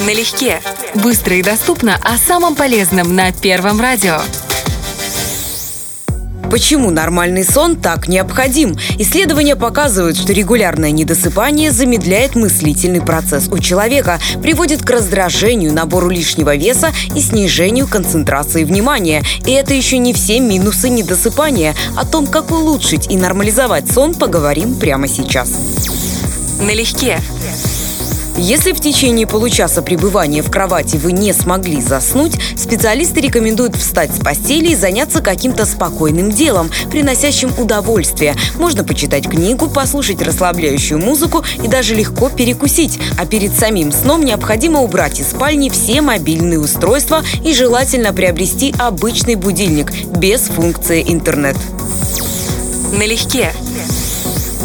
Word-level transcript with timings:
Налегке. 0.00 0.60
Быстро 0.94 1.36
и 1.36 1.42
доступно 1.42 1.98
о 2.02 2.18
самом 2.18 2.54
полезном 2.54 3.14
на 3.14 3.32
Первом 3.32 3.80
радио. 3.80 4.20
Почему 6.50 6.90
нормальный 6.90 7.44
сон 7.44 7.76
так 7.76 8.06
необходим? 8.06 8.76
Исследования 8.98 9.56
показывают, 9.56 10.16
что 10.16 10.32
регулярное 10.32 10.90
недосыпание 10.90 11.72
замедляет 11.72 12.36
мыслительный 12.36 13.00
процесс 13.00 13.48
у 13.48 13.58
человека, 13.58 14.20
приводит 14.42 14.82
к 14.82 14.90
раздражению, 14.90 15.72
набору 15.72 16.08
лишнего 16.08 16.54
веса 16.54 16.92
и 17.14 17.20
снижению 17.20 17.88
концентрации 17.88 18.64
внимания. 18.64 19.24
И 19.44 19.50
это 19.52 19.74
еще 19.74 19.98
не 19.98 20.14
все 20.14 20.38
минусы 20.38 20.88
недосыпания. 20.88 21.74
О 21.96 22.04
том, 22.04 22.26
как 22.26 22.52
улучшить 22.52 23.10
и 23.10 23.16
нормализовать 23.16 23.90
сон, 23.90 24.14
поговорим 24.14 24.76
прямо 24.76 25.08
сейчас. 25.08 25.50
Налегке. 26.60 27.20
Если 28.38 28.72
в 28.72 28.80
течение 28.80 29.26
получаса 29.26 29.80
пребывания 29.80 30.42
в 30.42 30.50
кровати 30.50 30.96
вы 30.96 31.12
не 31.12 31.32
смогли 31.32 31.80
заснуть, 31.80 32.34
специалисты 32.54 33.22
рекомендуют 33.22 33.74
встать 33.76 34.14
с 34.14 34.18
постели 34.18 34.72
и 34.72 34.74
заняться 34.74 35.22
каким-то 35.22 35.64
спокойным 35.64 36.30
делом, 36.30 36.70
приносящим 36.90 37.50
удовольствие. 37.56 38.36
Можно 38.56 38.84
почитать 38.84 39.26
книгу, 39.26 39.68
послушать 39.70 40.20
расслабляющую 40.20 40.98
музыку 40.98 41.44
и 41.62 41.66
даже 41.66 41.94
легко 41.94 42.28
перекусить. 42.28 42.98
А 43.16 43.24
перед 43.24 43.54
самим 43.54 43.90
сном 43.90 44.22
необходимо 44.22 44.82
убрать 44.82 45.18
из 45.18 45.30
спальни 45.30 45.70
все 45.70 46.02
мобильные 46.02 46.60
устройства 46.60 47.22
и 47.42 47.54
желательно 47.54 48.12
приобрести 48.12 48.74
обычный 48.78 49.36
будильник 49.36 49.90
без 50.10 50.42
функции 50.42 51.02
интернет. 51.08 51.56
Налегке. 52.92 53.52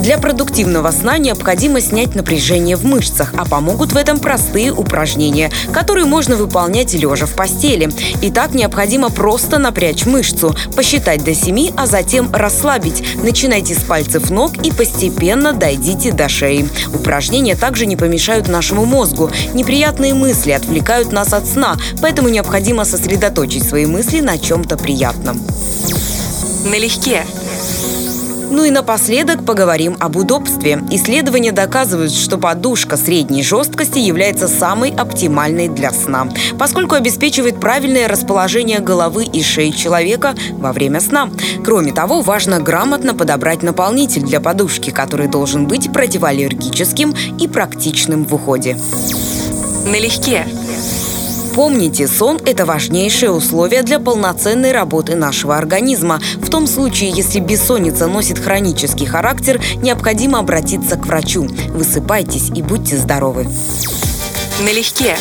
Для 0.00 0.16
продуктивного 0.16 0.90
сна 0.92 1.18
необходимо 1.18 1.78
снять 1.82 2.14
напряжение 2.14 2.76
в 2.76 2.86
мышцах, 2.86 3.34
а 3.36 3.44
помогут 3.44 3.92
в 3.92 3.96
этом 3.98 4.18
простые 4.18 4.72
упражнения, 4.72 5.50
которые 5.72 6.06
можно 6.06 6.36
выполнять 6.36 6.94
лежа 6.94 7.26
в 7.26 7.34
постели. 7.34 7.90
Итак, 8.22 8.54
необходимо 8.54 9.10
просто 9.10 9.58
напрячь 9.58 10.06
мышцу, 10.06 10.56
посчитать 10.74 11.22
до 11.22 11.34
7, 11.34 11.72
а 11.76 11.86
затем 11.86 12.32
расслабить. 12.32 13.16
Начинайте 13.22 13.74
с 13.74 13.82
пальцев 13.82 14.30
ног 14.30 14.56
и 14.64 14.72
постепенно 14.72 15.52
дойдите 15.52 16.12
до 16.12 16.30
шеи. 16.30 16.66
Упражнения 16.94 17.54
также 17.54 17.84
не 17.84 17.96
помешают 17.96 18.48
нашему 18.48 18.86
мозгу. 18.86 19.30
Неприятные 19.52 20.14
мысли 20.14 20.52
отвлекают 20.52 21.12
нас 21.12 21.34
от 21.34 21.46
сна, 21.46 21.76
поэтому 22.00 22.30
необходимо 22.30 22.86
сосредоточить 22.86 23.68
свои 23.68 23.84
мысли 23.84 24.20
на 24.20 24.38
чем-то 24.38 24.78
приятном. 24.78 25.38
Налегке. 26.64 27.26
Ну 28.50 28.64
и 28.64 28.70
напоследок 28.70 29.46
поговорим 29.46 29.96
об 30.00 30.16
удобстве. 30.16 30.82
Исследования 30.90 31.52
доказывают, 31.52 32.12
что 32.12 32.36
подушка 32.36 32.96
средней 32.96 33.44
жесткости 33.44 33.98
является 33.98 34.48
самой 34.48 34.90
оптимальной 34.90 35.68
для 35.68 35.92
сна, 35.92 36.28
поскольку 36.58 36.96
обеспечивает 36.96 37.60
правильное 37.60 38.08
расположение 38.08 38.80
головы 38.80 39.24
и 39.24 39.42
шеи 39.42 39.70
человека 39.70 40.34
во 40.52 40.72
время 40.72 41.00
сна. 41.00 41.30
Кроме 41.64 41.92
того, 41.92 42.22
важно 42.22 42.58
грамотно 42.58 43.14
подобрать 43.14 43.62
наполнитель 43.62 44.22
для 44.22 44.40
подушки, 44.40 44.90
который 44.90 45.28
должен 45.28 45.68
быть 45.68 45.92
противоаллергическим 45.92 47.14
и 47.38 47.46
практичным 47.46 48.24
в 48.24 48.34
уходе. 48.34 48.76
Налегке. 49.86 50.44
Помните, 51.60 52.08
сон– 52.08 52.40
это 52.46 52.64
важнейшее 52.64 53.30
условие 53.32 53.82
для 53.82 54.00
полноценной 54.00 54.72
работы 54.72 55.14
нашего 55.14 55.58
организма. 55.58 56.18
В 56.36 56.48
том 56.48 56.66
случае, 56.66 57.10
если 57.10 57.38
бессонница 57.38 58.06
носит 58.06 58.38
хронический 58.38 59.04
характер, 59.04 59.60
необходимо 59.76 60.38
обратиться 60.38 60.96
к 60.96 61.04
врачу. 61.04 61.46
Высыпайтесь 61.68 62.48
и 62.48 62.62
будьте 62.62 62.96
здоровы. 62.96 63.46
Налегке. 64.62 65.16